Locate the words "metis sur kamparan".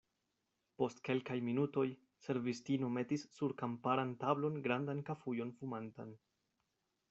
2.95-4.17